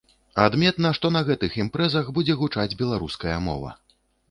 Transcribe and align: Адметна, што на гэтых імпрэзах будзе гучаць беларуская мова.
Адметна, 0.45 0.91
што 0.99 1.11
на 1.17 1.21
гэтых 1.27 1.59
імпрэзах 1.63 2.11
будзе 2.17 2.39
гучаць 2.41 2.77
беларуская 2.83 3.39
мова. 3.51 3.79